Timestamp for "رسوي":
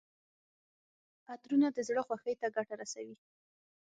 2.81-3.15